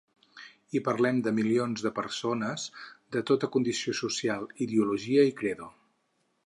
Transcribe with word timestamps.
I 0.77 0.79
parlem 0.85 1.19
de 1.27 1.33
milions 1.39 1.83
de 1.87 1.91
persones 1.99 2.65
de 3.17 3.25
tota 3.33 3.53
condició 3.57 3.95
social, 4.03 4.53
ideologia 4.69 5.29
i 5.33 5.39
credo. 5.43 5.71